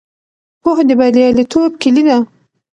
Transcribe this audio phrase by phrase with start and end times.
[0.61, 2.17] پوهه د بریالیتوب کیلي ده.